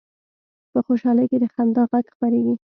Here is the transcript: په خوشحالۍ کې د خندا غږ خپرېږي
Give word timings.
په 0.71 0.79
خوشحالۍ 0.85 1.25
کې 1.31 1.37
د 1.43 1.45
خندا 1.53 1.83
غږ 1.91 2.05
خپرېږي 2.13 2.55